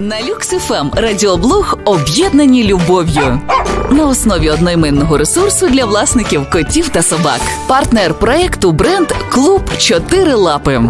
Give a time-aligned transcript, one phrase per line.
[0.00, 3.40] На Люксифем радіоблог об'єднані любов'ю
[3.90, 7.40] на основі одноіменного ресурсу для власників котів та собак.
[7.66, 10.82] Партнер проекту бренд Клуб Чотири Лапи.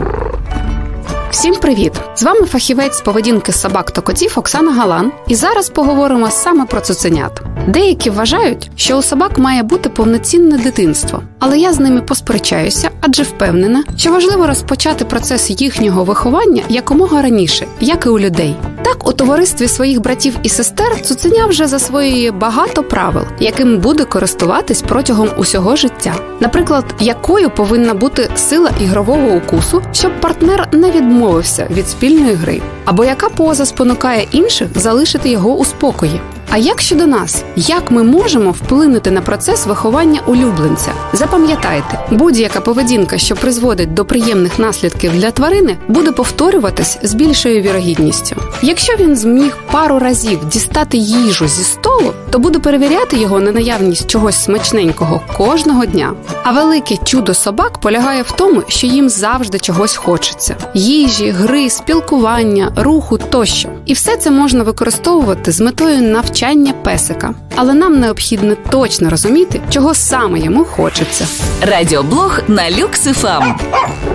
[1.30, 1.92] Всім привіт!
[2.16, 5.12] З вами фахівець з поведінки собак та котів Оксана Галан.
[5.28, 7.42] І зараз поговоримо саме про цуценят.
[7.68, 13.22] Деякі вважають, що у собак має бути повноцінне дитинство, але я з ними посперечаюся, адже
[13.22, 18.56] впевнена, що важливо розпочати процес їхнього виховання якомога раніше, як і у людей.
[18.86, 24.82] Так, у товаристві своїх братів і сестер цуценя вже засвоює багато правил, яким буде користуватись
[24.82, 26.14] протягом усього життя.
[26.40, 33.04] Наприклад, якою повинна бути сила ігрового укусу, щоб партнер не відмовився від спільної гри, або
[33.04, 36.20] яка поза спонукає інших залишити його у спокої.
[36.50, 40.92] А як щодо нас, як ми можемо вплинути на процес виховання улюбленця?
[41.12, 48.36] Запам'ятайте, будь-яка поведінка, що призводить до приємних наслідків для тварини, буде повторюватись з більшою вірогідністю.
[48.62, 54.06] Якщо він зміг пару разів дістати їжу зі столу, то буде перевіряти його на наявність
[54.10, 56.14] чогось смачненького кожного дня.
[56.42, 62.72] А велике чудо собак полягає в тому, що їм завжди чогось хочеться: їжі, гри, спілкування,
[62.76, 63.68] руху тощо.
[63.86, 66.35] І все це можна використовувати з метою навчання
[66.82, 67.34] песика.
[67.56, 71.26] Але нам необхідно точно розуміти, чого саме йому хочеться.
[71.62, 73.54] Радіоблог на Люксифем.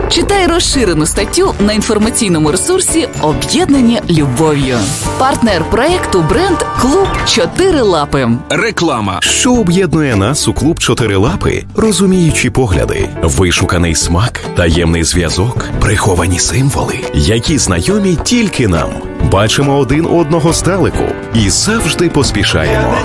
[0.10, 4.78] Читай розширену статтю на інформаційному ресурсі Об'єднані любов'ю.
[5.18, 8.30] Партнер проекту бренд Клуб Чотири Лапи.
[8.50, 9.20] Реклама.
[9.22, 11.64] Що об'єднує нас у клуб Чотирилапи?
[11.76, 18.90] Розуміючі погляди, вишуканий смак, таємний зв'язок, приховані символи, які знайомі тільки нам.
[19.24, 21.06] Бачимо один одного здалеку
[21.36, 22.96] і завжди поспішаємо.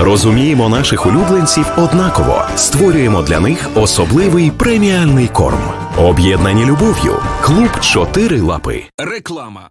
[0.00, 5.60] Розуміємо наших улюбленців однаково, створюємо для них особливий преміальний корм.
[5.98, 7.16] Об'єднані любов'ю.
[7.40, 8.84] Клуб Чотири лапи.
[8.98, 9.68] Реклама.